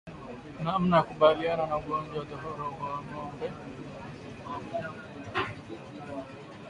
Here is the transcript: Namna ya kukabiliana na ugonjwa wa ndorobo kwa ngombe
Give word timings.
Namna 0.63 0.95
ya 0.97 1.03
kukabiliana 1.07 1.65
na 1.69 1.75
ugonjwa 1.79 2.17
wa 2.19 2.25
ndorobo 2.25 2.69
kwa 2.77 2.93
ngombe 3.03 3.51